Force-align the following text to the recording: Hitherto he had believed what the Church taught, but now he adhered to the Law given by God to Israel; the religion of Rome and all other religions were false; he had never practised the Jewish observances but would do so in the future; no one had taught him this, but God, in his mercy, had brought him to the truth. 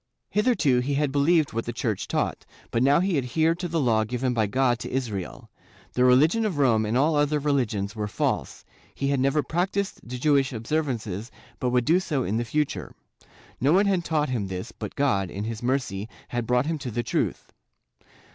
Hitherto 0.31 0.79
he 0.79 0.95
had 0.95 1.11
believed 1.11 1.53
what 1.53 1.65
the 1.65 1.71
Church 1.71 2.07
taught, 2.07 2.43
but 2.71 2.81
now 2.81 3.01
he 3.01 3.19
adhered 3.19 3.59
to 3.59 3.67
the 3.67 3.79
Law 3.79 4.03
given 4.03 4.33
by 4.33 4.47
God 4.47 4.79
to 4.79 4.89
Israel; 4.89 5.51
the 5.93 6.03
religion 6.03 6.43
of 6.43 6.57
Rome 6.57 6.87
and 6.87 6.97
all 6.97 7.15
other 7.15 7.37
religions 7.37 7.95
were 7.95 8.07
false; 8.07 8.65
he 8.95 9.09
had 9.09 9.19
never 9.19 9.43
practised 9.43 9.99
the 10.03 10.17
Jewish 10.17 10.53
observances 10.53 11.29
but 11.59 11.69
would 11.69 11.85
do 11.85 11.99
so 11.99 12.23
in 12.23 12.37
the 12.37 12.45
future; 12.45 12.95
no 13.59 13.73
one 13.73 13.85
had 13.85 14.03
taught 14.03 14.29
him 14.29 14.47
this, 14.47 14.71
but 14.71 14.95
God, 14.95 15.29
in 15.29 15.43
his 15.43 15.61
mercy, 15.61 16.09
had 16.29 16.47
brought 16.47 16.65
him 16.65 16.79
to 16.79 16.89
the 16.89 17.03
truth. 17.03 17.53